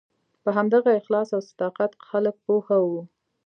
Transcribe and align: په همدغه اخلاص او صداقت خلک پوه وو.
په 0.43 0.49
همدغه 0.57 0.91
اخلاص 0.99 1.29
او 1.35 1.41
صداقت 1.49 1.91
خلک 2.09 2.35
پوه 2.45 2.75
وو. 2.83 3.01